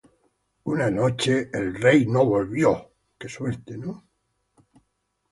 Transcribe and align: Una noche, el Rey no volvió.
Una 0.65 0.89
noche, 0.89 1.51
el 1.53 1.75
Rey 1.75 2.07
no 2.07 2.25
volvió. 2.25 2.71